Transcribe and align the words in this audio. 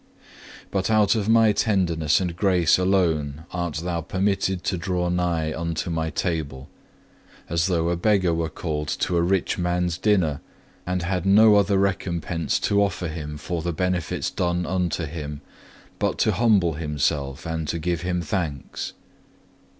But 0.71 0.89
out 0.89 1.13
of 1.13 1.29
My 1.29 1.51
tenderness 1.51 2.19
and 2.19 2.35
grace 2.35 2.79
alone 2.79 3.45
art 3.51 3.75
thou 3.83 4.01
permitted 4.01 4.63
to 4.63 4.75
draw 4.75 5.09
nigh 5.09 5.53
unto 5.55 5.91
My 5.91 6.09
table; 6.09 6.69
as 7.47 7.67
though 7.67 7.89
a 7.89 7.95
beggar 7.95 8.33
were 8.33 8.49
called 8.49 8.87
to 8.87 9.15
a 9.15 9.21
rich 9.21 9.59
man's 9.59 9.99
dinner, 9.99 10.41
and 10.87 11.03
had 11.03 11.23
no 11.27 11.55
other 11.55 11.77
recompense 11.77 12.57
to 12.61 12.81
offer 12.83 13.09
him 13.09 13.37
for 13.37 13.61
the 13.61 13.73
benefits 13.73 14.31
done 14.31 14.65
unto 14.65 15.05
him, 15.05 15.41
but 15.99 16.17
to 16.17 16.31
humble 16.31 16.73
himself 16.73 17.45
and 17.45 17.67
to 17.67 17.77
give 17.77 18.01
him 18.01 18.23
thanks. 18.23 18.93